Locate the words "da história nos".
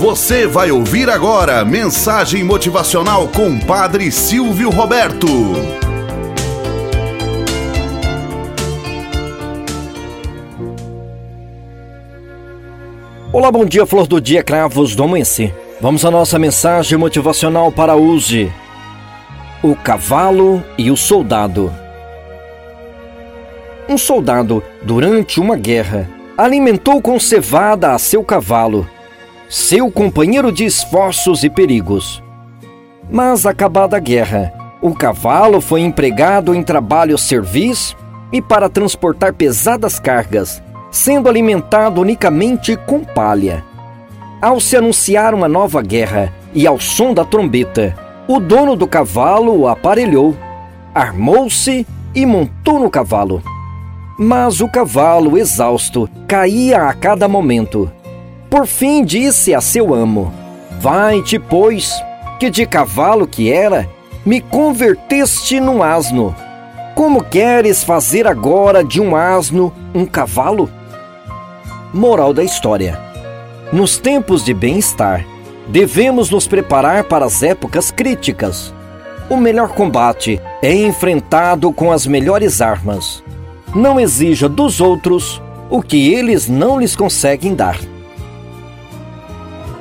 72.34-73.96